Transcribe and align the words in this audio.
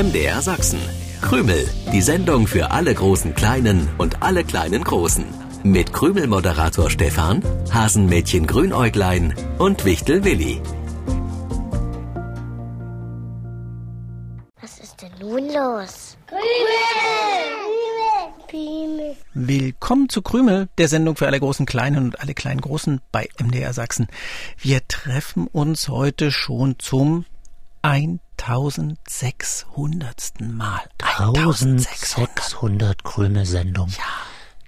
MDR 0.00 0.40
Sachsen. 0.40 0.80
Krümel, 1.20 1.68
die 1.92 2.00
Sendung 2.00 2.46
für 2.46 2.70
alle 2.70 2.94
großen 2.94 3.34
Kleinen 3.34 3.86
und 3.98 4.22
alle 4.22 4.44
kleinen 4.44 4.82
Großen. 4.82 5.26
Mit 5.62 5.92
Krümel-Moderator 5.92 6.88
Stefan, 6.88 7.42
Hasenmädchen 7.70 8.46
Grünäuglein 8.46 9.34
und 9.58 9.84
Wichtel 9.84 10.24
Willi. 10.24 10.62
Was 14.62 14.78
ist 14.78 15.02
denn 15.02 15.12
nun 15.20 15.52
los? 15.52 16.16
Krümel! 16.28 16.46
Krümel! 18.48 19.16
Willkommen 19.34 20.08
zu 20.08 20.22
Krümel, 20.22 20.70
der 20.78 20.88
Sendung 20.88 21.16
für 21.16 21.26
alle 21.26 21.40
großen 21.40 21.66
Kleinen 21.66 22.04
und 22.04 22.20
alle 22.20 22.32
kleinen 22.32 22.62
Großen 22.62 23.02
bei 23.12 23.28
MDR 23.38 23.74
Sachsen. 23.74 24.08
Wir 24.56 24.80
treffen 24.88 25.46
uns 25.46 25.90
heute 25.90 26.32
schon 26.32 26.78
zum 26.78 27.26
1600. 28.42 30.40
Mal. 30.40 30.80
1600 30.98 33.04
Krümelsendung. 33.04 33.88
Ja. 33.90 34.04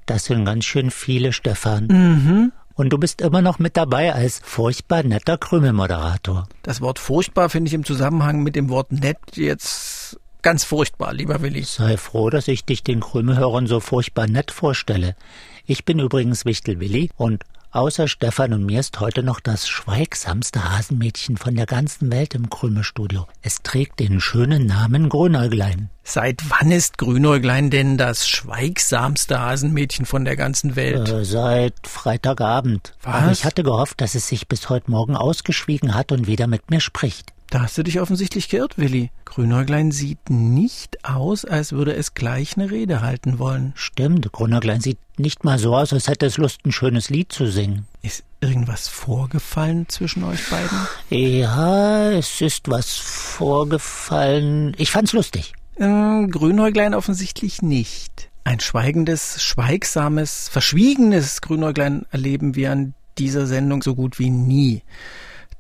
Das 0.07 0.25
sind 0.25 0.45
ganz 0.45 0.65
schön 0.65 0.91
viele, 0.91 1.33
Stefan. 1.33 1.87
Mhm. 1.87 2.53
Und 2.75 2.91
du 2.91 2.99
bist 2.99 3.21
immer 3.21 3.43
noch 3.43 3.59
mit 3.59 3.77
dabei 3.77 4.15
als 4.15 4.41
furchtbar 4.43 5.03
netter 5.03 5.39
Krümelmoderator. 5.39 6.49
Das 6.63 6.80
Wort 6.80 6.99
furchtbar 6.99 7.51
finde 7.51 7.69
ich 7.69 7.75
im 7.75 7.85
Zusammenhang 7.85 8.43
mit 8.43 8.57
dem 8.57 8.71
Wort 8.71 8.93
nett 8.93 9.19
jetzt 9.35 10.19
ganz 10.43 10.65
furchtbar, 10.65 11.13
lieber 11.13 11.43
Willi. 11.43 11.63
Sei 11.63 11.97
froh, 11.97 12.30
dass 12.30 12.49
ich 12.49 12.65
dich 12.65 12.83
den 12.83 13.01
Krümelhörern 13.01 13.66
so 13.66 13.80
furchtbar 13.80 14.27
nett 14.27 14.51
vorstelle. 14.51 15.16
Ich 15.65 15.85
bin 15.85 15.99
übrigens 15.99 16.45
Wichtel 16.45 16.80
Willi 16.80 17.11
und 17.16 17.45
Außer 17.75 18.07
Stefan 18.07 18.53
und 18.53 18.67
mir 18.67 18.81
ist 18.81 19.01
heute 19.01 19.23
noch 19.23 19.41
das 19.41 19.67
schweigsamste 19.67 20.77
Hasenmädchen 20.77 21.39
von 21.39 21.55
der 21.55 21.65
ganzen 21.65 22.13
Welt 22.13 22.35
im 22.35 22.51
Krümelstudio. 22.51 23.27
Es 23.41 23.63
trägt 23.63 23.99
den 23.99 24.21
schönen 24.21 24.67
Namen 24.67 25.09
Grünäuglein. 25.09 25.89
Seit 26.05 26.43
wann 26.51 26.71
ist 26.71 26.99
Grünäuglein 26.99 27.71
denn 27.71 27.96
das 27.96 28.29
schweigsamste 28.29 29.41
Hasenmädchen 29.41 30.05
von 30.05 30.27
der 30.27 30.37
ganzen 30.37 30.77
Welt? 30.77 31.09
Äh, 31.09 31.24
seit 31.24 31.87
Freitagabend. 31.87 32.95
Was? 33.05 33.15
Aber 33.15 33.33
ich 33.33 33.46
hatte 33.46 33.63
gehofft, 33.63 34.02
dass 34.02 34.15
es 34.15 34.29
sich 34.29 34.49
bis 34.49 34.68
heute 34.68 34.91
Morgen 34.91 35.16
ausgeschwiegen 35.16 35.95
hat 35.95 36.13
und 36.13 36.27
wieder 36.27 36.49
mit 36.49 36.71
mir 36.71 36.80
spricht. 36.80 37.33
Da 37.53 37.61
hast 37.61 37.77
du 37.77 37.83
dich 37.83 38.01
offensichtlich 38.01 38.49
geirrt, 38.49 38.79
Willi. 38.79 39.11
Grünäuglein 39.27 39.93
sieht 39.93 40.31
nicht 40.31 41.05
aus, 41.05 41.45
als 41.45 41.73
würde 41.73 41.95
es 41.95 42.15
gleich 42.15 42.57
eine 42.57 42.71
Rede 42.71 43.03
halten 43.03 43.39
wollen. 43.39 43.75
Stimmt, 43.77 44.33
Grünäuglein 44.33 44.81
sieht 44.81 44.97
nicht 45.19 45.45
mal 45.45 45.59
so 45.59 45.77
aus, 45.77 45.93
als 45.93 46.09
hätte 46.09 46.25
es 46.25 46.39
Lust, 46.39 46.65
ein 46.65 46.73
schönes 46.73 47.11
Lied 47.11 47.30
zu 47.30 47.47
singen. 47.47 47.87
Ist 48.01 48.25
irgendwas 48.41 48.89
vorgefallen 48.89 49.87
zwischen 49.91 50.25
euch 50.25 50.49
beiden? 50.49 50.79
Ja, 51.11 52.11
es 52.13 52.41
ist 52.41 52.71
was 52.71 52.97
vorgefallen. 52.97 54.73
Ich 54.79 54.91
fand's 54.91 55.13
lustig. 55.13 55.53
Ähm, 55.77 56.30
Grünäuglein 56.30 56.95
offensichtlich 56.95 57.61
nicht. 57.61 58.30
Ein 58.45 58.61
schweigendes, 58.61 59.43
schweigsames, 59.43 60.49
verschwiegenes 60.49 61.43
Grünäuglein 61.43 62.07
erleben 62.13 62.55
wir 62.55 62.73
an 62.73 62.95
dieser 63.19 63.47
Sendung 63.47 63.83
so 63.83 63.95
gut 63.95 64.19
wie 64.19 64.31
nie. 64.31 64.84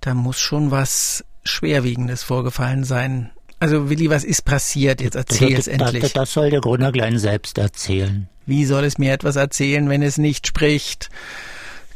Da 0.00 0.14
muss 0.14 0.40
schon 0.40 0.70
was 0.70 1.22
Schwerwiegendes 1.44 2.22
vorgefallen 2.22 2.84
sein. 2.84 3.30
Also 3.58 3.88
Willi, 3.88 4.10
was 4.10 4.24
ist 4.24 4.44
passiert? 4.44 5.00
Jetzt 5.00 5.14
erzähl 5.14 5.56
es 5.56 5.68
endlich. 5.68 6.02
Das, 6.02 6.12
das 6.12 6.32
soll 6.32 6.50
der 6.50 6.60
Grünäuglein 6.60 7.18
selbst 7.18 7.58
erzählen. 7.58 8.28
Wie 8.44 8.64
soll 8.64 8.84
es 8.84 8.98
mir 8.98 9.12
etwas 9.12 9.36
erzählen, 9.36 9.88
wenn 9.88 10.02
es 10.02 10.18
nicht 10.18 10.48
spricht? 10.48 11.10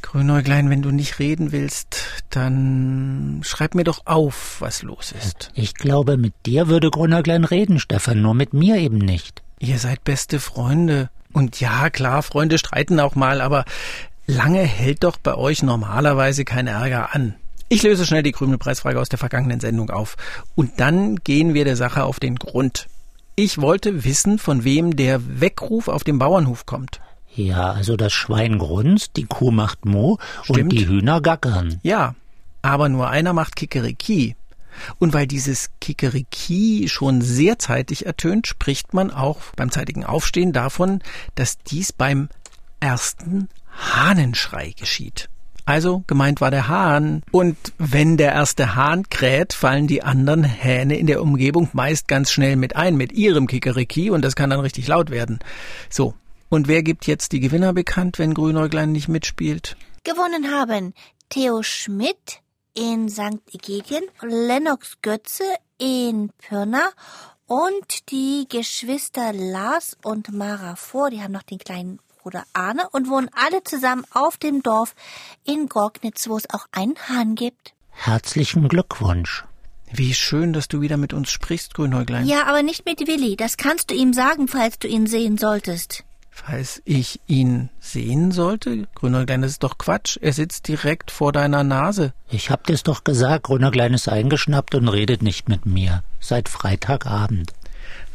Grünäuglein, 0.02 0.70
wenn 0.70 0.82
du 0.82 0.92
nicht 0.92 1.18
reden 1.18 1.50
willst, 1.50 2.22
dann 2.30 3.40
schreib 3.42 3.74
mir 3.74 3.82
doch 3.82 4.02
auf, 4.06 4.60
was 4.60 4.82
los 4.82 5.12
ist. 5.12 5.50
Ich 5.54 5.74
glaube, 5.74 6.16
mit 6.16 6.34
dir 6.46 6.68
würde 6.68 6.90
Grünäuglein 6.90 7.44
reden, 7.44 7.80
Stefan, 7.80 8.22
nur 8.22 8.34
mit 8.34 8.54
mir 8.54 8.76
eben 8.76 8.98
nicht. 8.98 9.42
Ihr 9.58 9.78
seid 9.78 10.04
beste 10.04 10.38
Freunde. 10.38 11.10
Und 11.32 11.58
ja, 11.60 11.90
klar, 11.90 12.22
Freunde 12.22 12.58
streiten 12.58 13.00
auch 13.00 13.16
mal, 13.16 13.40
aber 13.40 13.64
lange 14.26 14.62
hält 14.62 15.02
doch 15.02 15.16
bei 15.16 15.34
euch 15.34 15.64
normalerweise 15.64 16.44
kein 16.44 16.68
Ärger 16.68 17.14
an. 17.14 17.34
Ich 17.68 17.82
löse 17.82 18.06
schnell 18.06 18.22
die 18.22 18.32
Krümelpreisfrage 18.32 19.00
aus 19.00 19.08
der 19.08 19.18
vergangenen 19.18 19.58
Sendung 19.58 19.90
auf. 19.90 20.16
Und 20.54 20.78
dann 20.78 21.16
gehen 21.16 21.52
wir 21.52 21.64
der 21.64 21.76
Sache 21.76 22.04
auf 22.04 22.20
den 22.20 22.36
Grund. 22.36 22.86
Ich 23.34 23.60
wollte 23.60 24.04
wissen, 24.04 24.38
von 24.38 24.64
wem 24.64 24.96
der 24.96 25.40
Weckruf 25.40 25.88
auf 25.88 26.04
dem 26.04 26.18
Bauernhof 26.18 26.64
kommt. 26.64 27.00
Ja, 27.34 27.72
also 27.72 27.96
das 27.96 28.12
Schwein 28.12 28.58
grunzt, 28.58 29.12
die 29.16 29.24
Kuh 29.26 29.50
macht 29.50 29.84
Mo 29.84 30.18
Stimmt. 30.42 30.58
und 30.58 30.68
die 30.70 30.88
Hühner 30.88 31.20
gackern. 31.20 31.80
Ja, 31.82 32.14
aber 32.62 32.88
nur 32.88 33.10
einer 33.10 33.32
macht 33.32 33.56
Kikeriki. 33.56 34.36
Und 34.98 35.12
weil 35.12 35.26
dieses 35.26 35.70
Kikeriki 35.80 36.88
schon 36.88 37.20
sehr 37.20 37.58
zeitig 37.58 38.06
ertönt, 38.06 38.46
spricht 38.46 38.94
man 38.94 39.10
auch 39.10 39.40
beim 39.56 39.70
zeitigen 39.70 40.04
Aufstehen 40.04 40.52
davon, 40.52 41.00
dass 41.34 41.58
dies 41.58 41.92
beim 41.92 42.28
ersten 42.80 43.48
Hahnenschrei 43.76 44.72
geschieht. 44.78 45.28
Also 45.66 46.04
gemeint 46.06 46.40
war 46.40 46.52
der 46.52 46.68
Hahn. 46.68 47.22
Und 47.32 47.56
wenn 47.76 48.16
der 48.16 48.32
erste 48.32 48.76
Hahn 48.76 49.08
kräht, 49.10 49.52
fallen 49.52 49.88
die 49.88 50.02
anderen 50.02 50.44
Hähne 50.44 50.96
in 50.96 51.08
der 51.08 51.20
Umgebung 51.20 51.68
meist 51.72 52.06
ganz 52.06 52.30
schnell 52.30 52.54
mit 52.54 52.76
ein, 52.76 52.96
mit 52.96 53.12
ihrem 53.12 53.48
Kikeriki, 53.48 54.10
und 54.10 54.22
das 54.22 54.36
kann 54.36 54.50
dann 54.50 54.60
richtig 54.60 54.86
laut 54.86 55.10
werden. 55.10 55.40
So. 55.90 56.14
Und 56.48 56.68
wer 56.68 56.84
gibt 56.84 57.08
jetzt 57.08 57.32
die 57.32 57.40
Gewinner 57.40 57.72
bekannt, 57.72 58.20
wenn 58.20 58.32
Grünäuglein 58.32 58.92
nicht 58.92 59.08
mitspielt? 59.08 59.76
Gewonnen 60.04 60.52
haben 60.52 60.94
Theo 61.28 61.64
Schmidt 61.64 62.40
in 62.74 63.08
St. 63.08 63.40
Egidien, 63.52 64.04
Lennox 64.22 64.98
Götze 65.02 65.42
in 65.78 66.30
Pirna 66.38 66.90
und 67.46 68.10
die 68.10 68.46
Geschwister 68.48 69.32
Lars 69.32 69.96
und 70.04 70.32
Mara 70.32 70.76
Vor, 70.76 71.10
die 71.10 71.22
haben 71.22 71.32
noch 71.32 71.42
den 71.42 71.58
kleinen 71.58 71.98
Bruder 72.26 72.42
Arne 72.54 72.88
und 72.90 73.08
wohnen 73.08 73.30
alle 73.36 73.62
zusammen 73.62 74.04
auf 74.10 74.36
dem 74.36 74.60
Dorf 74.60 74.96
in 75.44 75.68
Gorgnitz, 75.68 76.28
wo 76.28 76.36
es 76.36 76.50
auch 76.50 76.66
einen 76.72 76.96
Hahn 77.08 77.36
gibt. 77.36 77.72
Herzlichen 77.92 78.66
Glückwunsch. 78.66 79.44
Wie 79.92 80.12
schön, 80.12 80.52
dass 80.52 80.66
du 80.66 80.80
wieder 80.80 80.96
mit 80.96 81.12
uns 81.12 81.30
sprichst, 81.30 81.74
Grünäuglein. 81.74 82.26
Ja, 82.26 82.46
aber 82.46 82.64
nicht 82.64 82.84
mit 82.84 82.98
Willi. 83.06 83.36
Das 83.36 83.56
kannst 83.56 83.92
du 83.92 83.94
ihm 83.94 84.12
sagen, 84.12 84.48
falls 84.48 84.80
du 84.80 84.88
ihn 84.88 85.06
sehen 85.06 85.38
solltest. 85.38 86.02
Falls 86.32 86.82
ich 86.84 87.20
ihn 87.28 87.68
sehen 87.78 88.32
sollte? 88.32 88.88
Grünäuglein, 88.96 89.42
das 89.42 89.52
ist 89.52 89.62
doch 89.62 89.78
Quatsch. 89.78 90.18
Er 90.20 90.32
sitzt 90.32 90.66
direkt 90.66 91.12
vor 91.12 91.30
deiner 91.30 91.62
Nase. 91.62 92.12
Ich 92.28 92.50
hab 92.50 92.66
dir's 92.66 92.82
doch 92.82 93.04
gesagt, 93.04 93.44
Grünäuglein 93.44 93.94
ist 93.94 94.08
eingeschnappt 94.08 94.74
und 94.74 94.88
redet 94.88 95.22
nicht 95.22 95.48
mit 95.48 95.64
mir. 95.64 96.02
Seit 96.18 96.48
Freitagabend. 96.48 97.52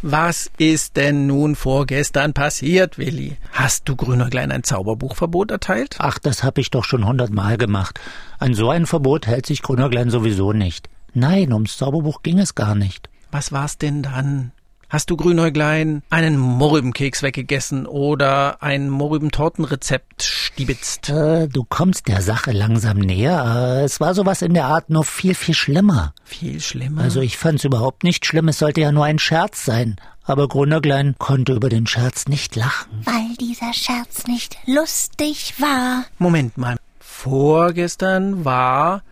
Was 0.01 0.49
ist 0.57 0.97
denn 0.97 1.27
nun 1.27 1.55
vorgestern 1.55 2.33
passiert, 2.33 2.97
Willi? 2.97 3.37
Hast 3.51 3.87
du 3.87 3.95
Grünäuglein 3.95 4.51
ein 4.51 4.63
Zauberbuchverbot 4.63 5.51
erteilt? 5.51 5.97
Ach, 5.99 6.17
das 6.17 6.43
hab 6.43 6.57
ich 6.57 6.71
doch 6.71 6.83
schon 6.83 7.05
hundertmal 7.05 7.57
gemacht. 7.57 7.99
An 8.39 8.53
so 8.53 8.69
ein 8.69 8.87
Verbot 8.87 9.27
hält 9.27 9.45
sich 9.45 9.61
Grünäuglein 9.61 10.09
sowieso 10.09 10.53
nicht. 10.53 10.89
Nein, 11.13 11.53
ums 11.53 11.77
Zauberbuch 11.77 12.23
ging 12.23 12.39
es 12.39 12.55
gar 12.55 12.73
nicht. 12.73 13.09
Was 13.31 13.51
war's 13.51 13.77
denn 13.77 14.01
dann? 14.01 14.51
Hast 14.91 15.09
du 15.09 15.15
Grünäuglein 15.15 16.03
einen 16.09 16.37
Morübenkeks 16.37 17.23
weggegessen 17.23 17.85
oder 17.85 18.61
ein 18.61 18.89
Morübentortenrezept 18.89 20.21
stibitzt? 20.21 21.07
Äh, 21.07 21.47
du 21.47 21.63
kommst 21.63 22.09
der 22.09 22.21
Sache 22.21 22.51
langsam 22.51 22.97
näher. 22.97 23.77
Äh, 23.79 23.85
es 23.85 24.01
war 24.01 24.13
sowas 24.13 24.41
in 24.41 24.53
der 24.53 24.65
Art 24.65 24.89
nur 24.89 25.05
viel, 25.05 25.33
viel 25.33 25.55
schlimmer. 25.55 26.13
Viel 26.25 26.59
schlimmer. 26.59 27.03
Also 27.03 27.21
ich 27.21 27.37
fand's 27.37 27.63
überhaupt 27.63 28.03
nicht 28.03 28.25
schlimm, 28.25 28.49
es 28.49 28.59
sollte 28.59 28.81
ja 28.81 28.91
nur 28.91 29.05
ein 29.05 29.17
Scherz 29.17 29.63
sein. 29.63 29.95
Aber 30.25 30.49
Grünäuglein 30.49 31.15
konnte 31.17 31.53
über 31.53 31.69
den 31.69 31.87
Scherz 31.87 32.27
nicht 32.27 32.57
lachen. 32.57 32.91
Weil 33.05 33.33
dieser 33.39 33.71
Scherz 33.73 34.27
nicht 34.27 34.57
lustig 34.65 35.53
war. 35.57 36.03
Moment 36.17 36.57
mal. 36.57 36.75
Vorgestern 36.99 38.43
war 38.43 39.03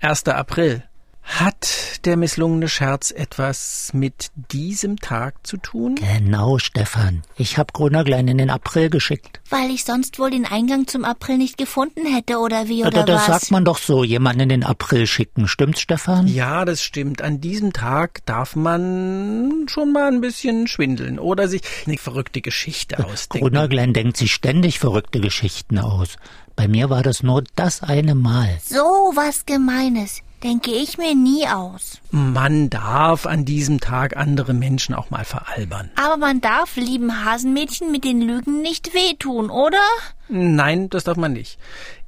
1. 0.00 0.28
April. 0.28 0.82
Hat 1.24 2.04
der 2.04 2.16
misslungene 2.16 2.68
Scherz 2.68 3.12
etwas 3.12 3.90
mit 3.94 4.30
diesem 4.52 4.98
Tag 4.98 5.46
zu 5.46 5.56
tun? 5.56 5.94
Genau, 5.94 6.58
Stefan. 6.58 7.22
Ich 7.36 7.58
hab 7.58 7.72
Grünäuglein 7.72 8.26
in 8.28 8.38
den 8.38 8.50
April 8.50 8.90
geschickt. 8.90 9.40
Weil 9.48 9.70
ich 9.70 9.84
sonst 9.84 10.18
wohl 10.18 10.30
den 10.30 10.44
Eingang 10.46 10.88
zum 10.88 11.04
April 11.04 11.38
nicht 11.38 11.56
gefunden 11.56 12.04
hätte, 12.06 12.38
oder 12.38 12.68
wie, 12.68 12.80
Ja, 12.80 12.88
oder 12.88 13.04
das 13.04 13.28
was? 13.28 13.40
sagt 13.42 13.50
man 13.52 13.64
doch 13.64 13.78
so, 13.78 14.02
jemanden 14.04 14.40
in 14.42 14.48
den 14.48 14.64
April 14.64 15.06
schicken. 15.06 15.46
Stimmt's, 15.46 15.80
Stefan? 15.80 16.26
Ja, 16.26 16.64
das 16.64 16.82
stimmt. 16.82 17.22
An 17.22 17.40
diesem 17.40 17.72
Tag 17.72 18.26
darf 18.26 18.56
man 18.56 19.66
schon 19.68 19.92
mal 19.92 20.08
ein 20.08 20.20
bisschen 20.20 20.66
schwindeln 20.66 21.18
oder 21.18 21.46
sich 21.48 21.62
eine 21.86 21.98
verrückte 21.98 22.40
Geschichte 22.40 23.04
ausdenken. 23.04 23.46
Grünäuglein 23.48 23.92
denkt 23.92 24.16
sich 24.16 24.34
ständig 24.34 24.80
verrückte 24.80 25.20
Geschichten 25.20 25.78
aus. 25.78 26.16
Bei 26.56 26.68
mir 26.68 26.90
war 26.90 27.02
das 27.02 27.22
nur 27.22 27.44
das 27.54 27.82
eine 27.82 28.14
Mal. 28.14 28.58
So 28.62 29.12
was 29.14 29.46
Gemeines 29.46 30.20
denke 30.42 30.70
ich 30.72 30.98
mir 30.98 31.14
nie 31.14 31.46
aus. 31.46 31.98
Man 32.10 32.68
darf 32.70 33.26
an 33.26 33.44
diesem 33.44 33.80
Tag 33.80 34.16
andere 34.16 34.52
Menschen 34.54 34.94
auch 34.94 35.10
mal 35.10 35.24
veralbern. 35.24 35.90
Aber 35.96 36.16
man 36.16 36.40
darf 36.40 36.76
lieben 36.76 37.24
Hasenmädchen 37.24 37.90
mit 37.90 38.04
den 38.04 38.20
Lügen 38.20 38.62
nicht 38.62 38.94
wehtun, 38.94 39.50
oder? 39.50 39.80
Nein, 40.28 40.90
das 40.90 41.04
darf 41.04 41.16
man 41.16 41.32
nicht. 41.32 41.58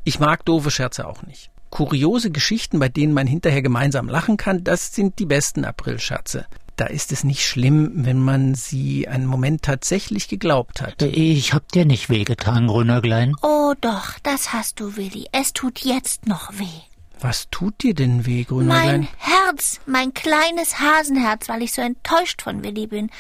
Ich 0.05 0.19
mag 0.19 0.45
doofe 0.45 0.71
Scherze 0.71 1.07
auch 1.07 1.23
nicht. 1.23 1.51
Kuriose 1.71 2.31
Geschichten, 2.31 2.79
bei 2.79 2.89
denen 2.89 3.15
man 3.15 3.27
hinterher 3.27 3.63
gemeinsam 3.63 4.09
lachen 4.09 4.37
kann, 4.37 4.63
das 4.63 4.95
sind 4.95 5.19
die 5.19 5.27
besten 5.27 5.65
Aprilscherze. 5.65 6.47
da 6.77 6.87
ist 6.87 7.13
es 7.13 7.23
nicht 7.25 7.45
schlimm, 7.47 7.91
wenn 7.95 8.19
man 8.21 8.55
sie 8.57 9.07
einen 9.07 9.27
Moment 9.27 9.63
tatsächlich 9.63 10.29
geglaubt 10.29 10.81
hat. 10.83 11.01
Ich 11.03 11.53
hab 11.53 11.71
dir 11.71 11.85
nicht 11.85 12.11
wehgetan, 12.11 12.67
Grünerglein. 12.67 13.35
Oh 13.43 13.75
doch, 13.81 14.19
das 14.25 14.53
hast 14.53 14.81
du, 14.81 14.97
Willi. 14.97 15.27
Es 15.33 15.53
tut 15.53 15.81
jetzt 15.81 16.27
noch 16.27 16.53
weh. 16.59 16.83
Was 17.25 17.49
tut 17.50 17.82
dir 17.82 17.94
denn 17.94 18.26
weh, 18.26 18.44
Grünerglein? 18.44 19.00
Mein 19.00 19.09
Herz, 19.17 19.81
mein 19.87 20.12
kleines 20.12 20.79
Hasenherz, 20.79 21.49
weil 21.49 21.62
ich 21.62 21.73
so 21.73 21.81
enttäuscht 21.81 22.43
von 22.43 22.62
Willi 22.62 22.87
bin. 22.87 23.11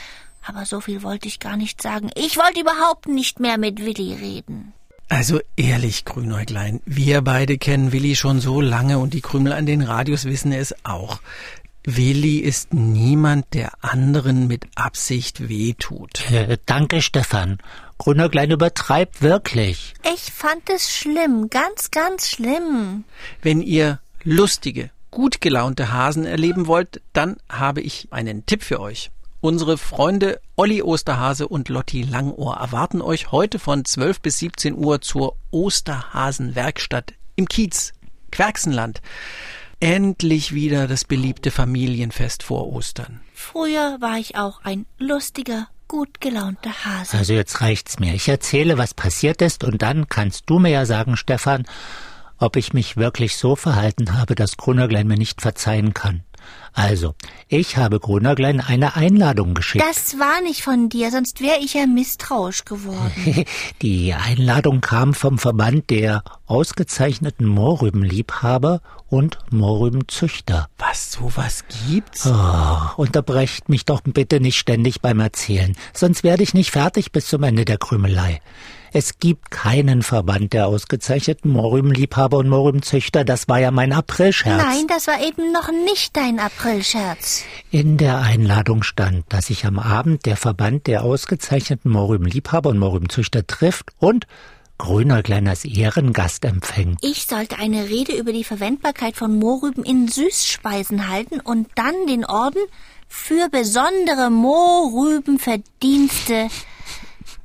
Aber 0.42 0.66
so 0.66 0.82
viel 0.82 1.02
wollte 1.02 1.26
ich 1.26 1.40
gar 1.40 1.56
nicht 1.56 1.80
sagen. 1.80 2.10
Ich 2.14 2.36
wollte 2.36 2.60
überhaupt 2.60 3.08
nicht 3.08 3.40
mehr 3.40 3.56
mit 3.56 3.80
Willi 3.80 4.12
reden. 4.12 4.74
Also 5.08 5.40
ehrlich, 5.56 6.04
Grünäuglein, 6.04 6.82
wir 6.84 7.22
beide 7.22 7.56
kennen 7.56 7.92
Willi 7.92 8.14
schon 8.14 8.40
so 8.40 8.60
lange 8.60 8.98
und 8.98 9.14
die 9.14 9.22
Krümel 9.22 9.54
an 9.54 9.64
den 9.64 9.80
Radios 9.80 10.26
wissen 10.26 10.52
es 10.52 10.74
auch. 10.84 11.20
Willi 11.84 12.38
ist 12.38 12.72
niemand, 12.72 13.52
der 13.52 13.72
anderen 13.82 14.46
mit 14.46 14.64
Absicht 14.74 15.48
wehtut. 15.50 16.30
Äh, 16.30 16.56
danke, 16.64 17.02
Stefan. 17.02 17.58
Grünerglein 17.98 18.50
übertreibt 18.50 19.20
wirklich. 19.20 19.94
Ich 20.14 20.32
fand 20.32 20.68
es 20.70 20.90
schlimm, 20.90 21.50
ganz, 21.50 21.90
ganz 21.90 22.28
schlimm. 22.30 23.04
Wenn 23.42 23.60
ihr 23.60 24.00
lustige, 24.22 24.90
gut 25.10 25.42
gelaunte 25.42 25.92
Hasen 25.92 26.24
erleben 26.24 26.66
wollt, 26.66 27.02
dann 27.12 27.36
habe 27.50 27.82
ich 27.82 28.08
einen 28.10 28.46
Tipp 28.46 28.62
für 28.62 28.80
euch. 28.80 29.10
Unsere 29.42 29.76
Freunde 29.76 30.40
Olli 30.56 30.80
Osterhase 30.80 31.46
und 31.46 31.68
Lotti 31.68 32.02
Langohr 32.02 32.56
erwarten 32.56 33.02
euch 33.02 33.30
heute 33.30 33.58
von 33.58 33.84
12 33.84 34.22
bis 34.22 34.38
17 34.38 34.74
Uhr 34.74 35.02
zur 35.02 35.36
Osterhasenwerkstatt 35.50 37.12
im 37.36 37.46
Kiez, 37.46 37.92
Querksenland. 38.32 39.02
Endlich 39.80 40.54
wieder 40.54 40.86
das 40.86 41.04
beliebte 41.04 41.50
Familienfest 41.50 42.42
vor 42.42 42.72
Ostern. 42.72 43.20
Früher 43.32 43.98
war 44.00 44.18
ich 44.18 44.36
auch 44.36 44.62
ein 44.64 44.86
lustiger, 44.98 45.68
gut 45.88 46.20
gelaunter 46.20 46.84
Hase. 46.84 47.16
Also 47.16 47.34
jetzt 47.34 47.60
reicht's 47.60 47.98
mir. 47.98 48.14
Ich 48.14 48.28
erzähle, 48.28 48.78
was 48.78 48.94
passiert 48.94 49.42
ist, 49.42 49.64
und 49.64 49.82
dann 49.82 50.08
kannst 50.08 50.48
du 50.48 50.58
mir 50.58 50.70
ja 50.70 50.86
sagen, 50.86 51.16
Stefan, 51.16 51.64
ob 52.38 52.56
ich 52.56 52.72
mich 52.72 52.96
wirklich 52.96 53.36
so 53.36 53.56
verhalten 53.56 54.18
habe, 54.18 54.34
dass 54.34 54.56
Grünerglein 54.56 55.06
mir 55.06 55.18
nicht 55.18 55.40
verzeihen 55.40 55.94
kann. 55.94 56.24
Also, 56.72 57.14
ich 57.48 57.76
habe 57.76 58.00
Grünerglein 58.00 58.60
eine 58.60 58.96
Einladung 58.96 59.54
geschickt. 59.54 59.84
Das 59.88 60.18
war 60.18 60.40
nicht 60.42 60.62
von 60.62 60.88
dir, 60.88 61.12
sonst 61.12 61.40
wäre 61.40 61.58
ich 61.60 61.74
ja 61.74 61.86
misstrauisch 61.86 62.64
geworden. 62.64 63.44
Die 63.82 64.12
Einladung 64.12 64.80
kam 64.80 65.14
vom 65.14 65.38
Verband 65.38 65.90
der 65.90 66.24
ausgezeichneten 66.46 67.46
Mohrrübenliebhaber 67.46 68.80
und 69.08 69.38
Mohrrübenzüchter. 69.50 70.68
Was 70.78 71.12
sowas 71.12 71.64
gibt's? 71.88 72.26
Oh, 72.26 72.78
unterbrecht 72.96 73.68
mich 73.68 73.84
doch 73.84 74.00
bitte 74.02 74.40
nicht 74.40 74.58
ständig 74.58 75.00
beim 75.00 75.20
Erzählen, 75.20 75.76
sonst 75.92 76.24
werde 76.24 76.42
ich 76.42 76.54
nicht 76.54 76.72
fertig 76.72 77.12
bis 77.12 77.26
zum 77.26 77.44
Ende 77.44 77.64
der 77.64 77.78
Krümelei. 77.78 78.40
Es 78.96 79.18
gibt 79.18 79.50
keinen 79.50 80.04
Verband 80.04 80.52
der 80.52 80.68
ausgezeichneten 80.68 81.50
Mohrrübenliebhaber 81.50 82.38
und 82.38 82.48
Mohrrübenzüchter. 82.48 83.24
Das 83.24 83.48
war 83.48 83.58
ja 83.58 83.72
mein 83.72 83.92
Aprilscherz. 83.92 84.62
Nein, 84.62 84.86
das 84.86 85.08
war 85.08 85.20
eben 85.20 85.50
noch 85.50 85.68
nicht 85.84 86.16
dein 86.16 86.38
Aprilscherz. 86.38 87.42
In 87.72 87.96
der 87.96 88.20
Einladung 88.20 88.84
stand, 88.84 89.24
dass 89.30 89.46
sich 89.46 89.66
am 89.66 89.80
Abend 89.80 90.26
der 90.26 90.36
Verband 90.36 90.86
der 90.86 91.02
ausgezeichneten 91.02 91.90
Mohrrübenliebhaber 91.90 92.70
und 92.70 92.78
Mohrrübenzüchter 92.78 93.44
trifft 93.44 93.90
und 93.98 94.28
Grünäuglein 94.78 95.48
als 95.48 95.64
Ehrengast 95.64 96.44
empfängt. 96.44 97.00
Ich 97.02 97.26
sollte 97.26 97.58
eine 97.58 97.88
Rede 97.88 98.16
über 98.16 98.32
die 98.32 98.44
Verwendbarkeit 98.44 99.16
von 99.16 99.40
Mohrrüben 99.40 99.82
in 99.82 100.06
Süßspeisen 100.06 101.08
halten 101.08 101.40
und 101.40 101.66
dann 101.74 102.06
den 102.06 102.24
Orden 102.24 102.62
für 103.08 103.48
besondere 103.50 104.30
Mohrrübenverdienste 104.30 106.48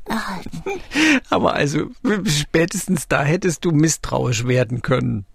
erhalten. 0.10 0.62
Aber 1.30 1.54
also 1.54 1.92
spätestens 2.26 3.08
da 3.08 3.24
hättest 3.24 3.66
du 3.66 3.72
misstrauisch 3.72 4.46
werden 4.46 4.82
können. 4.82 5.26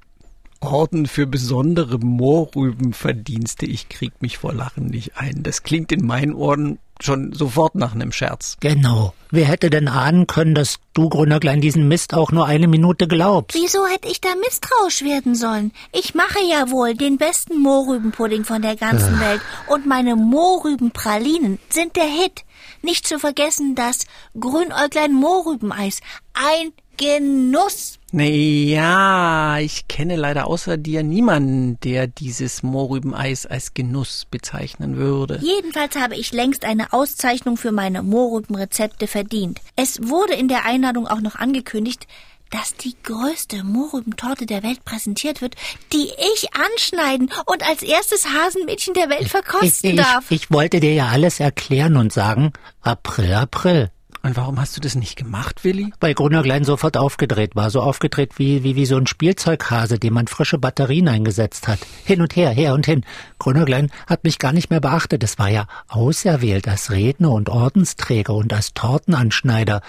Orden 0.60 1.06
für 1.06 1.26
besondere 1.26 1.98
Mohrrübenverdienste. 1.98 3.66
Ich 3.66 3.88
krieg 3.88 4.12
mich 4.20 4.38
vor 4.38 4.54
Lachen 4.54 4.86
nicht 4.86 5.16
ein. 5.16 5.42
Das 5.42 5.62
klingt 5.62 5.92
in 5.92 6.06
meinen 6.06 6.34
Ohren 6.34 6.78
schon 7.00 7.32
sofort 7.32 7.74
nach 7.74 7.94
einem 7.94 8.12
Scherz. 8.12 8.56
Genau. 8.60 9.14
Wer 9.30 9.46
hätte 9.46 9.68
denn 9.68 9.88
ahnen 9.88 10.26
können, 10.26 10.54
dass 10.54 10.76
du, 10.94 11.08
Grünerglein, 11.08 11.60
diesen 11.60 11.88
Mist 11.88 12.14
auch 12.14 12.30
nur 12.30 12.46
eine 12.46 12.68
Minute 12.68 13.08
glaubst? 13.08 13.56
Wieso 13.56 13.86
hätte 13.86 14.08
ich 14.08 14.20
da 14.20 14.30
misstrauisch 14.36 15.02
werden 15.02 15.34
sollen? 15.34 15.72
Ich 15.92 16.14
mache 16.14 16.38
ja 16.48 16.70
wohl 16.70 16.94
den 16.94 17.18
besten 17.18 17.58
Mohrrübenpudding 17.60 18.44
von 18.44 18.62
der 18.62 18.76
ganzen 18.76 19.18
Welt 19.20 19.40
und 19.66 19.86
meine 19.86 20.16
Mohrrübenpralinen 20.16 21.58
sind 21.68 21.96
der 21.96 22.04
Hit. 22.04 22.44
Nicht 22.84 23.08
zu 23.08 23.18
vergessen 23.18 23.74
das 23.74 24.04
Grünäuglein 24.38 25.14
Mohrrübeneis. 25.14 26.00
Ein 26.34 26.74
Genuss. 26.98 27.98
Naja, 28.12 29.58
ich 29.58 29.88
kenne 29.88 30.16
leider 30.16 30.46
außer 30.46 30.76
dir 30.76 31.02
niemanden, 31.02 31.80
der 31.80 32.06
dieses 32.06 32.62
Mohrrübeneis 32.62 33.46
als 33.46 33.72
Genuss 33.72 34.26
bezeichnen 34.30 34.96
würde. 34.96 35.40
Jedenfalls 35.42 35.96
habe 35.96 36.14
ich 36.14 36.30
längst 36.32 36.66
eine 36.66 36.92
Auszeichnung 36.92 37.56
für 37.56 37.72
meine 37.72 38.02
Mohrrübenrezepte 38.02 39.06
verdient. 39.06 39.62
Es 39.76 40.06
wurde 40.06 40.34
in 40.34 40.48
der 40.48 40.66
Einladung 40.66 41.08
auch 41.08 41.22
noch 41.22 41.36
angekündigt, 41.36 42.06
dass 42.54 42.76
die 42.76 42.94
größte 43.02 43.64
Mohrrübentorte 43.64 44.46
der 44.46 44.62
Welt 44.62 44.84
präsentiert 44.84 45.40
wird, 45.40 45.56
die 45.92 46.08
ich 46.34 46.48
anschneiden 46.54 47.28
und 47.46 47.68
als 47.68 47.82
erstes 47.82 48.26
Hasenmädchen 48.26 48.94
der 48.94 49.10
Welt 49.10 49.28
verkosten 49.28 49.90
ich, 49.90 49.96
darf. 49.96 50.30
Ich, 50.30 50.44
ich 50.44 50.50
wollte 50.52 50.78
dir 50.78 50.94
ja 50.94 51.08
alles 51.08 51.40
erklären 51.40 51.96
und 51.96 52.12
sagen, 52.12 52.52
April, 52.80 53.34
April. 53.34 53.90
Und 54.24 54.38
warum 54.38 54.58
hast 54.58 54.74
du 54.74 54.80
das 54.80 54.94
nicht 54.94 55.16
gemacht, 55.16 55.64
Willi? 55.64 55.92
Weil 56.00 56.14
Grünerglein 56.14 56.64
sofort 56.64 56.96
aufgedreht 56.96 57.56
war. 57.56 57.68
So 57.68 57.82
aufgedreht 57.82 58.38
wie, 58.38 58.62
wie, 58.62 58.74
wie 58.74 58.86
so 58.86 58.96
ein 58.96 59.06
Spielzeughase, 59.06 59.98
dem 59.98 60.14
man 60.14 60.28
frische 60.28 60.56
Batterien 60.56 61.08
eingesetzt 61.08 61.68
hat. 61.68 61.80
Hin 62.06 62.22
und 62.22 62.34
her, 62.34 62.48
her 62.48 62.72
und 62.72 62.86
hin. 62.86 63.04
Grünerglein 63.38 63.90
hat 64.06 64.24
mich 64.24 64.38
gar 64.38 64.54
nicht 64.54 64.70
mehr 64.70 64.80
beachtet. 64.80 65.22
Es 65.22 65.38
war 65.38 65.50
ja 65.50 65.66
auserwählt 65.88 66.68
als 66.68 66.90
Redner 66.90 67.32
und 67.32 67.50
Ordensträger 67.50 68.32
und 68.32 68.54
als 68.54 68.72
Tortenanschneider. 68.72 69.82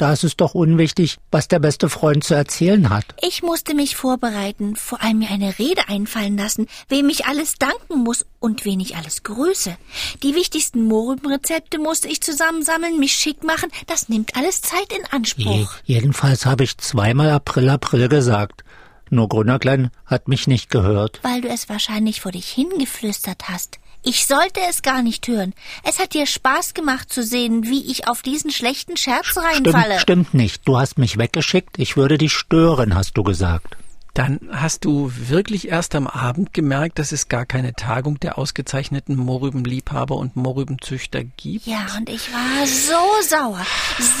Da 0.00 0.14
ist 0.14 0.24
es 0.24 0.34
doch 0.34 0.54
unwichtig, 0.54 1.18
was 1.30 1.46
der 1.46 1.58
beste 1.58 1.90
Freund 1.90 2.24
zu 2.24 2.32
erzählen 2.32 2.88
hat. 2.88 3.04
Ich 3.20 3.42
musste 3.42 3.74
mich 3.74 3.96
vorbereiten, 3.96 4.74
vor 4.74 5.02
allem 5.02 5.18
mir 5.18 5.28
eine 5.28 5.58
Rede 5.58 5.88
einfallen 5.88 6.38
lassen, 6.38 6.68
wem 6.88 7.10
ich 7.10 7.26
alles 7.26 7.56
danken 7.56 7.98
muss 8.02 8.24
und 8.38 8.64
wen 8.64 8.80
ich 8.80 8.96
alles 8.96 9.24
grüße. 9.24 9.76
Die 10.22 10.34
wichtigsten 10.34 10.84
Mohrrübenrezepte 10.84 11.78
musste 11.78 12.08
ich 12.08 12.22
zusammensammeln, 12.22 12.98
mich 12.98 13.12
schick 13.12 13.44
machen. 13.44 13.68
Das 13.88 14.08
nimmt 14.08 14.36
alles 14.36 14.62
Zeit 14.62 14.90
in 14.90 15.04
Anspruch. 15.10 15.74
Je, 15.84 15.96
jedenfalls 15.96 16.46
habe 16.46 16.64
ich 16.64 16.78
zweimal 16.78 17.28
April, 17.28 17.68
April 17.68 18.08
gesagt. 18.08 18.64
Nur 19.10 19.28
Grünerklein 19.28 19.90
hat 20.06 20.28
mich 20.28 20.46
nicht 20.46 20.70
gehört. 20.70 21.20
Weil 21.22 21.42
du 21.42 21.48
es 21.48 21.68
wahrscheinlich 21.68 22.22
vor 22.22 22.32
dich 22.32 22.48
hingeflüstert 22.48 23.50
hast. 23.50 23.78
Ich 24.02 24.26
sollte 24.26 24.60
es 24.68 24.82
gar 24.82 25.02
nicht 25.02 25.28
hören. 25.28 25.54
Es 25.84 25.98
hat 25.98 26.14
dir 26.14 26.26
Spaß 26.26 26.74
gemacht 26.74 27.12
zu 27.12 27.22
sehen, 27.22 27.64
wie 27.64 27.90
ich 27.90 28.08
auf 28.08 28.22
diesen 28.22 28.50
schlechten 28.50 28.96
Scherz 28.96 29.36
reinfalle. 29.36 30.00
Stimmt, 30.00 30.26
stimmt 30.28 30.34
nicht. 30.34 30.66
Du 30.66 30.78
hast 30.78 30.98
mich 30.98 31.18
weggeschickt. 31.18 31.78
Ich 31.78 31.96
würde 31.96 32.16
dich 32.16 32.32
stören, 32.32 32.94
hast 32.94 33.18
du 33.18 33.22
gesagt. 33.22 33.76
Dann 34.14 34.40
hast 34.50 34.84
du 34.84 35.12
wirklich 35.14 35.68
erst 35.68 35.94
am 35.94 36.06
Abend 36.06 36.52
gemerkt, 36.52 36.98
dass 36.98 37.12
es 37.12 37.28
gar 37.28 37.46
keine 37.46 37.74
Tagung 37.74 38.18
der 38.18 38.38
ausgezeichneten 38.38 39.16
Mohrrübenliebhaber 39.16 40.16
und 40.16 40.34
Mohrrübenzüchter 40.34 41.22
gibt? 41.22 41.66
Ja, 41.66 41.86
und 41.96 42.08
ich 42.08 42.32
war 42.32 42.66
so 42.66 43.28
sauer. 43.28 43.64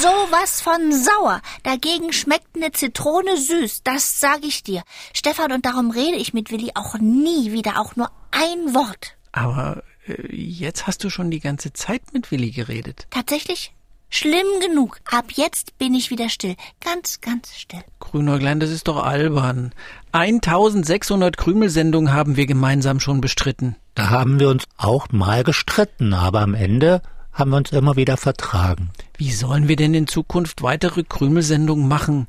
Sowas 0.00 0.60
von 0.60 0.92
sauer. 0.92 1.40
Dagegen 1.64 2.12
schmeckt 2.12 2.54
eine 2.54 2.70
Zitrone 2.70 3.36
süß, 3.36 3.82
das 3.82 4.20
sag 4.20 4.44
ich 4.44 4.62
dir. 4.62 4.82
Stefan, 5.12 5.52
und 5.52 5.66
darum 5.66 5.90
rede 5.90 6.18
ich 6.18 6.34
mit 6.34 6.52
Willi 6.52 6.70
auch 6.74 6.96
nie 6.98 7.50
wieder 7.50 7.80
auch 7.80 7.96
nur 7.96 8.10
ein 8.30 8.74
Wort. 8.74 9.16
Aber 9.32 9.82
äh, 10.06 10.34
jetzt 10.34 10.86
hast 10.86 11.04
du 11.04 11.10
schon 11.10 11.30
die 11.30 11.40
ganze 11.40 11.72
Zeit 11.72 12.02
mit 12.12 12.30
Willi 12.30 12.50
geredet. 12.50 13.06
Tatsächlich? 13.10 13.72
Schlimm 14.12 14.46
genug. 14.60 15.00
Ab 15.04 15.26
jetzt 15.32 15.78
bin 15.78 15.94
ich 15.94 16.10
wieder 16.10 16.28
still. 16.28 16.56
Ganz, 16.80 17.20
ganz 17.20 17.56
still. 17.56 17.84
Grünäuglein, 18.00 18.58
das 18.58 18.70
ist 18.70 18.88
doch 18.88 19.04
albern. 19.04 19.72
1600 20.10 21.36
Krümelsendungen 21.36 22.12
haben 22.12 22.36
wir 22.36 22.46
gemeinsam 22.46 22.98
schon 22.98 23.20
bestritten. 23.20 23.76
Da 23.94 24.10
haben 24.10 24.40
wir 24.40 24.48
uns 24.48 24.64
auch 24.76 25.10
mal 25.12 25.44
gestritten, 25.44 26.12
aber 26.12 26.40
am 26.40 26.54
Ende 26.54 27.02
haben 27.32 27.52
wir 27.52 27.58
uns 27.58 27.70
immer 27.70 27.94
wieder 27.94 28.16
vertragen. 28.16 28.90
Wie 29.16 29.30
sollen 29.30 29.68
wir 29.68 29.76
denn 29.76 29.94
in 29.94 30.08
Zukunft 30.08 30.62
weitere 30.62 31.04
Krümelsendungen 31.04 31.86
machen? 31.86 32.26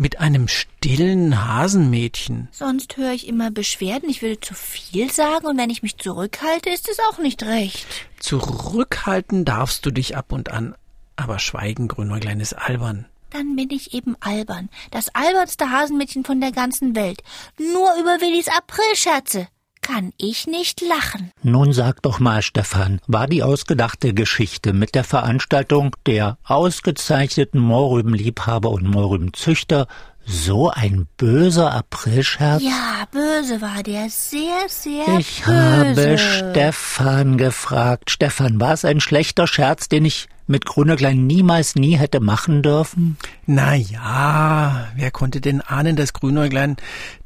Mit 0.00 0.20
einem 0.20 0.46
stillen 0.46 1.44
Hasenmädchen. 1.44 2.46
Sonst 2.52 2.96
höre 2.96 3.10
ich 3.10 3.26
immer 3.26 3.50
Beschwerden, 3.50 4.08
ich 4.08 4.22
würde 4.22 4.38
zu 4.38 4.54
viel 4.54 5.10
sagen 5.10 5.44
und 5.46 5.58
wenn 5.58 5.70
ich 5.70 5.82
mich 5.82 5.96
zurückhalte, 5.96 6.70
ist 6.70 6.88
es 6.88 7.00
auch 7.10 7.18
nicht 7.18 7.42
recht. 7.42 7.84
Zurückhalten 8.20 9.44
darfst 9.44 9.84
du 9.84 9.90
dich 9.90 10.16
ab 10.16 10.30
und 10.30 10.52
an, 10.52 10.76
aber 11.16 11.40
Schweigen, 11.40 11.88
Grünäuglein, 11.88 12.38
ist 12.38 12.52
albern. 12.52 13.06
Dann 13.30 13.56
bin 13.56 13.70
ich 13.70 13.92
eben 13.92 14.14
albern. 14.20 14.68
Das 14.92 15.12
albernste 15.16 15.72
Hasenmädchen 15.72 16.24
von 16.24 16.40
der 16.40 16.52
ganzen 16.52 16.94
Welt. 16.94 17.24
Nur 17.58 17.92
über 17.98 18.20
Willis 18.20 18.46
Aprilscherze 18.46 19.48
kann 19.90 20.12
ich 20.18 20.46
nicht 20.46 20.82
lachen. 20.82 21.32
Nun 21.42 21.72
sag 21.72 22.02
doch 22.02 22.20
mal, 22.20 22.42
Stefan, 22.42 23.00
war 23.06 23.26
die 23.26 23.42
ausgedachte 23.42 24.12
Geschichte 24.12 24.74
mit 24.74 24.94
der 24.94 25.04
Veranstaltung 25.04 25.96
der 26.06 26.36
ausgezeichneten 26.44 27.58
Mohrrübenliebhaber 27.60 28.70
und 28.70 28.84
Mohrrübenzüchter 28.86 29.86
so 30.26 30.68
ein 30.68 31.08
böser 31.16 31.72
Aprilscherz? 31.72 32.62
Ja, 32.62 33.06
böse 33.10 33.62
war 33.62 33.82
der, 33.82 34.10
sehr, 34.10 34.68
sehr 34.68 35.18
Ich 35.18 35.42
böse. 35.42 35.56
habe 35.56 36.18
Stefan 36.18 37.38
gefragt. 37.38 38.10
Stefan, 38.10 38.60
war 38.60 38.74
es 38.74 38.84
ein 38.84 39.00
schlechter 39.00 39.46
Scherz, 39.46 39.88
den 39.88 40.04
ich 40.04 40.28
mit 40.48 40.66
Grünäuglein 40.66 41.26
niemals 41.26 41.74
nie 41.74 41.96
hätte 41.96 42.20
machen 42.20 42.62
dürfen? 42.62 43.16
Na 43.46 43.74
ja, 43.74 44.88
wer 44.96 45.10
konnte 45.10 45.40
denn 45.40 45.60
ahnen, 45.60 45.94
dass 45.94 46.12
Grünäuglein, 46.12 46.76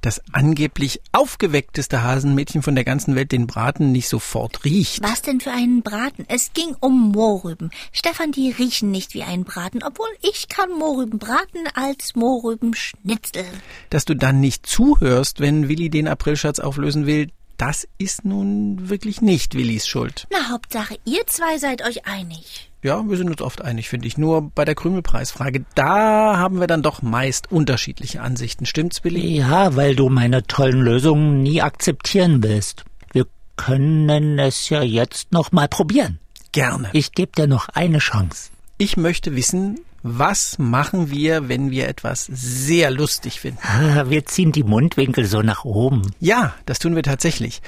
das 0.01 0.21
angeblich 0.33 1.01
aufgeweckteste 1.13 2.03
Hasenmädchen 2.03 2.63
von 2.63 2.75
der 2.75 2.85
ganzen 2.85 3.15
Welt, 3.15 3.33
den 3.33 3.47
Braten 3.47 3.93
nicht 3.93 4.09
sofort 4.09 4.65
riecht? 4.65 5.03
Was 5.03 5.23
denn 5.23 5.41
für 5.41 5.53
einen 5.53 5.83
Braten? 5.83 6.25
Es 6.29 6.53
ging 6.53 6.77
um 6.81 7.13
Mohrrüben. 7.13 7.71
Stefan, 7.93 8.33
die 8.33 8.51
riechen 8.51 8.91
nicht 8.91 9.15
wie 9.15 9.23
ein 9.23 9.45
Braten, 9.45 9.83
obwohl 9.83 10.09
ich 10.23 10.49
kann 10.49 10.71
Mohrrüben 10.79 11.19
braten 11.19 11.67
als 11.75 12.15
Mohrrüben 12.15 12.75
schnitzeln. 12.75 13.47
Dass 13.91 14.05
du 14.05 14.15
dann 14.15 14.41
nicht 14.41 14.67
zuhörst, 14.67 15.41
wenn 15.41 15.69
Willi 15.69 15.89
den 15.89 16.09
Aprilscherz 16.09 16.59
auflösen 16.59 17.07
will, 17.07 17.31
das 17.63 17.87
ist 17.97 18.25
nun 18.25 18.89
wirklich 18.91 19.23
nicht 19.23 19.55
Willis 19.55 19.87
Schuld. 19.87 20.27
Na, 20.33 20.51
Hauptsache, 20.51 20.99
ihr 21.05 21.25
zwei 21.29 21.59
seid 21.59 21.87
euch 21.87 22.07
einig. 22.07 22.73
Ja, 22.83 23.09
wir 23.09 23.17
sind 23.17 23.31
uns 23.31 23.41
oft 23.41 23.63
einig, 23.63 23.89
finde 23.89 24.09
ich. 24.09 24.19
Nur 24.19 24.51
bei 24.51 24.65
der 24.65 24.75
Krümelpreisfrage, 24.75 25.65
da 25.77 26.39
haben 26.39 26.59
wir 26.59 26.67
dann 26.67 26.83
doch 26.83 27.03
meist 27.03 27.53
unterschiedliche 27.53 28.21
Ansichten. 28.21 28.67
Stimmt's, 28.67 29.05
Willi? 29.05 29.37
Ja, 29.37 29.77
weil 29.77 29.95
du 29.95 30.09
meine 30.09 30.43
tollen 30.43 30.81
Lösungen 30.81 31.45
nie 31.45 31.63
akzeptieren 31.63 32.43
willst. 32.43 32.85
Wir 33.13 33.27
können 33.55 34.41
es 34.41 34.69
ja 34.69 34.83
jetzt 34.83 35.31
noch 35.31 35.53
mal 35.53 35.69
probieren. 35.69 36.19
Gerne. 36.51 36.91
Ich 36.93 37.13
gebe 37.13 37.31
dir 37.31 37.47
noch 37.47 37.69
eine 37.69 37.99
Chance. 37.99 38.51
Ich 38.77 38.97
möchte 38.97 39.37
wissen, 39.37 39.79
was 40.03 40.59
machen 40.59 41.11
wir, 41.11 41.49
wenn 41.49 41.71
wir 41.71 41.89
etwas 41.89 42.27
sehr 42.27 42.91
lustig 42.91 43.41
finden? 43.41 43.59
Wir 44.11 44.25
ziehen 44.27 44.53
die 44.53 44.65
Mundwinkel 44.65 45.25
so 45.27 45.43
nach 45.43 45.65
oben. 45.65 46.03
Ja, 46.21 46.55
das 46.67 46.79
tun 46.79 46.97
wir 46.97 47.03
tatsächlich. 47.03 47.63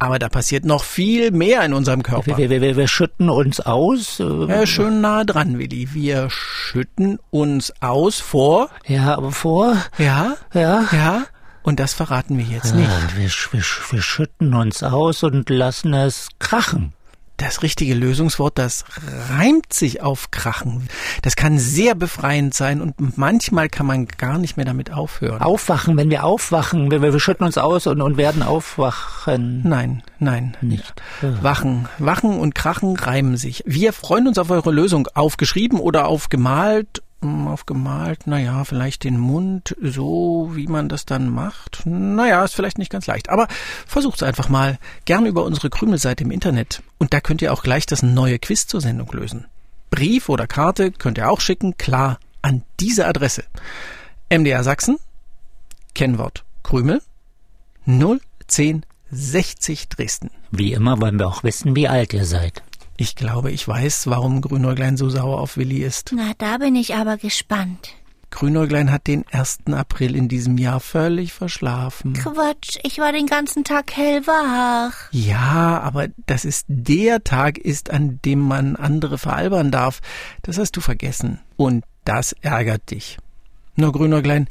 Aber 0.00 0.18
da 0.20 0.28
passiert 0.28 0.64
noch 0.64 0.84
viel 0.84 1.32
mehr 1.32 1.62
in 1.64 1.72
unserem 1.72 2.02
Körper. 2.04 2.36
Wir, 2.36 2.50
wir, 2.50 2.60
wir, 2.60 2.76
wir 2.76 2.86
schütten 2.88 3.28
uns 3.30 3.58
aus. 3.60 4.20
äh, 4.20 4.46
Ja, 4.46 4.64
schön 4.66 5.00
nah 5.00 5.24
dran, 5.24 5.58
Willi. 5.58 5.88
Wir 5.92 6.28
schütten 6.30 7.18
uns 7.30 7.72
aus 7.80 8.20
vor. 8.20 8.68
Ja, 8.86 9.16
aber 9.16 9.32
vor. 9.32 9.76
Ja, 9.98 10.36
Ja. 10.54 10.84
ja. 10.92 11.24
Und 11.64 11.80
das 11.80 11.92
verraten 11.94 12.38
wir 12.38 12.44
jetzt 12.44 12.74
nicht. 12.76 12.88
Ja, 12.88 13.00
wir, 13.16 13.28
wir, 13.28 13.62
wir 13.90 14.02
schütten 14.02 14.54
uns 14.54 14.82
aus 14.82 15.22
und 15.24 15.50
lassen 15.50 15.92
es 15.92 16.28
krachen. 16.38 16.92
Das 17.38 17.62
richtige 17.62 17.94
Lösungswort, 17.94 18.58
das 18.58 18.84
reimt 19.30 19.72
sich 19.72 20.02
auf 20.02 20.32
Krachen. 20.32 20.88
Das 21.22 21.36
kann 21.36 21.58
sehr 21.58 21.94
befreiend 21.94 22.52
sein 22.52 22.80
und 22.82 23.16
manchmal 23.16 23.68
kann 23.68 23.86
man 23.86 24.06
gar 24.06 24.38
nicht 24.38 24.56
mehr 24.56 24.66
damit 24.66 24.92
aufhören. 24.92 25.40
Aufwachen, 25.40 25.96
wenn 25.96 26.10
wir 26.10 26.24
aufwachen, 26.24 26.90
wir, 26.90 27.00
wir 27.00 27.20
schütten 27.20 27.46
uns 27.46 27.56
aus 27.56 27.86
und, 27.86 28.02
und 28.02 28.16
werden 28.16 28.42
aufwachen. 28.42 29.62
Nein, 29.64 30.02
nein. 30.18 30.56
Nicht. 30.60 30.92
Wachen, 31.22 31.88
Wachen 31.98 32.40
und 32.40 32.56
Krachen 32.56 32.96
reimen 32.96 33.36
sich. 33.36 33.62
Wir 33.64 33.92
freuen 33.92 34.26
uns 34.26 34.38
auf 34.38 34.50
eure 34.50 34.72
Lösung. 34.72 35.06
Aufgeschrieben 35.14 35.78
oder 35.78 36.08
aufgemalt? 36.08 37.02
Hm, 37.20 37.48
Aufgemalt, 37.48 38.28
naja, 38.28 38.64
vielleicht 38.64 39.02
den 39.02 39.18
Mund, 39.18 39.74
so 39.82 40.50
wie 40.52 40.68
man 40.68 40.88
das 40.88 41.04
dann 41.04 41.28
macht. 41.28 41.82
Naja, 41.84 42.44
ist 42.44 42.54
vielleicht 42.54 42.78
nicht 42.78 42.92
ganz 42.92 43.08
leicht. 43.08 43.28
Aber 43.28 43.48
versucht's 43.86 44.22
einfach 44.22 44.48
mal. 44.48 44.78
Gern 45.04 45.26
über 45.26 45.44
unsere 45.44 45.68
Krümelseite 45.68 46.22
im 46.22 46.30
Internet. 46.30 46.80
Und 46.98 47.12
da 47.12 47.20
könnt 47.20 47.42
ihr 47.42 47.52
auch 47.52 47.64
gleich 47.64 47.86
das 47.86 48.04
neue 48.04 48.38
Quiz 48.38 48.68
zur 48.68 48.80
Sendung 48.80 49.10
lösen. 49.12 49.46
Brief 49.90 50.28
oder 50.28 50.46
Karte 50.46 50.92
könnt 50.92 51.18
ihr 51.18 51.28
auch 51.28 51.40
schicken, 51.40 51.76
klar, 51.76 52.20
an 52.40 52.62
diese 52.78 53.06
Adresse. 53.06 53.42
MDR 54.30 54.62
Sachsen, 54.62 54.98
Kennwort 55.94 56.44
Krümel, 56.62 57.02
01060 57.86 59.88
Dresden. 59.88 60.30
Wie 60.50 60.72
immer 60.72 61.00
wollen 61.00 61.18
wir 61.18 61.26
auch 61.26 61.42
wissen, 61.42 61.74
wie 61.74 61.88
alt 61.88 62.12
ihr 62.12 62.26
seid. 62.26 62.62
Ich 63.00 63.14
glaube, 63.14 63.52
ich 63.52 63.66
weiß, 63.66 64.08
warum 64.08 64.40
Grünäuglein 64.40 64.96
so 64.96 65.08
sauer 65.08 65.40
auf 65.40 65.56
Willi 65.56 65.84
ist. 65.84 66.10
Na, 66.12 66.32
da 66.36 66.58
bin 66.58 66.74
ich 66.74 66.96
aber 66.96 67.16
gespannt. 67.16 67.90
Grünäuglein 68.30 68.90
hat 68.90 69.06
den 69.06 69.24
1. 69.30 69.60
April 69.70 70.16
in 70.16 70.28
diesem 70.28 70.58
Jahr 70.58 70.80
völlig 70.80 71.32
verschlafen. 71.32 72.14
Quatsch, 72.14 72.76
ich 72.82 72.98
war 72.98 73.12
den 73.12 73.26
ganzen 73.26 73.62
Tag 73.62 73.96
hellwach. 73.96 74.94
Ja, 75.12 75.80
aber 75.80 76.08
das 76.26 76.44
ist 76.44 76.66
der 76.66 77.22
Tag 77.22 77.56
ist, 77.56 77.90
an 77.90 78.18
dem 78.24 78.40
man 78.40 78.74
andere 78.74 79.16
veralbern 79.16 79.70
darf. 79.70 80.00
Das 80.42 80.58
hast 80.58 80.76
du 80.76 80.80
vergessen. 80.80 81.38
Und 81.56 81.84
das 82.04 82.32
ärgert 82.40 82.90
dich. 82.90 83.16
Nur 83.76 83.92
Grünäuglein, 83.92 84.48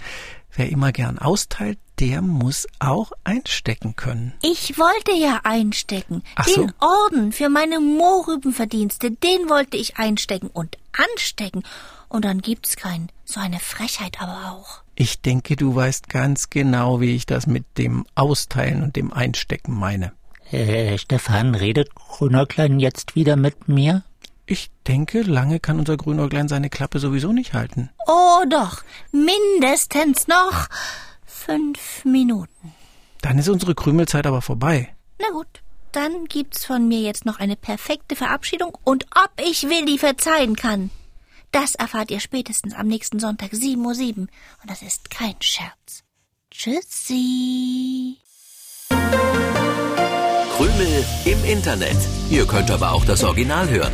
wer 0.56 0.70
immer 0.70 0.94
gern 0.94 1.20
austeilt, 1.20 1.80
der 2.00 2.22
muss 2.22 2.68
auch 2.80 3.12
einstecken 3.24 3.96
können. 3.96 4.34
Ich 4.42 4.78
wollte 4.78 5.14
ja 5.14 5.42
einstecken. 5.44 6.24
Ach 6.36 6.46
den 6.46 6.74
so. 6.80 6.88
Orden 6.88 7.32
für 7.32 7.50
meine 7.50 7.80
Mohrrübenverdienste, 7.80 9.12
den 9.12 9.50
wollte 9.50 9.78
ich 9.78 9.98
einstecken 9.98 10.50
und 10.54 10.78
anstecken. 10.94 11.64
Und 12.10 12.26
dann 12.26 12.42
gibt's 12.42 12.76
keinen. 12.76 13.10
So 13.26 13.40
eine 13.40 13.60
Frechheit 13.60 14.22
aber 14.22 14.52
auch. 14.52 14.82
Ich 14.96 15.22
denke, 15.22 15.56
du 15.56 15.76
weißt 15.76 16.10
ganz 16.10 16.50
genau, 16.50 17.02
wie 17.02 17.16
ich 17.16 17.26
das 17.26 17.46
mit 17.48 17.66
dem 17.78 18.06
Austeilen 18.16 18.84
und 18.84 18.96
dem 18.96 19.12
Einstecken 19.12 19.74
meine. 19.74 20.14
Äh, 20.52 20.98
Stefan, 20.98 21.56
redet 21.56 21.94
Grünäuglein 21.94 22.80
jetzt 22.80 23.16
wieder 23.16 23.36
mit 23.36 23.68
mir? 23.68 24.04
Ich 24.46 24.72
denke, 24.88 25.24
lange 25.24 25.60
kann 25.60 25.78
unser 25.78 25.98
Grünäuglein 25.98 26.48
seine 26.48 26.70
Klappe 26.70 27.00
sowieso 27.00 27.34
nicht 27.34 27.54
halten. 27.54 27.90
Oh 28.08 28.44
doch, 28.50 28.82
mindestens 29.12 30.30
noch 30.30 30.70
fünf 31.38 32.04
Minuten. 32.04 32.74
Dann 33.22 33.38
ist 33.38 33.50
unsere 33.50 33.76
Krümelzeit 33.76 34.26
aber 34.26 34.42
vorbei. 34.42 34.94
Na 35.20 35.30
gut, 35.32 35.48
dann 35.92 36.26
gibt's 36.26 36.66
von 36.66 36.88
mir 36.88 37.00
jetzt 37.00 37.26
noch 37.26 37.40
eine 37.40 37.56
perfekte 37.56 38.16
Verabschiedung 38.16 38.78
und 38.84 39.06
ob 39.16 39.32
ich 39.42 39.64
Willi 39.64 39.98
verzeihen 39.98 40.56
kann. 40.56 40.90
Das 41.52 41.76
erfahrt 41.76 42.12
ihr 42.12 42.20
spätestens 42.20 42.74
am 42.74 42.88
nächsten 42.88 43.20
Sonntag 43.20 43.52
7.07 43.52 43.78
Uhr. 43.78 44.16
Und 44.22 44.30
das 44.66 44.82
ist 44.82 45.10
kein 45.10 45.36
Scherz. 45.40 46.04
Tschüssi. 46.52 48.18
Krümel 50.58 51.06
im 51.26 51.46
Internet. 51.46 51.98
Ihr 52.30 52.46
könnt 52.46 52.72
aber 52.72 52.92
auch 52.92 53.06
das 53.06 53.24
Original 53.24 53.70
hören. 53.70 53.94